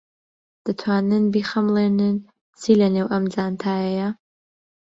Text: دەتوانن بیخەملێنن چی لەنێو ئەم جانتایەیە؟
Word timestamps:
دەتوانن 0.65 1.23
بیخەملێنن 1.33 2.17
چی 2.61 2.71
لەنێو 2.81 3.07
ئەم 3.13 3.23
جانتایەیە؟ 3.33 4.09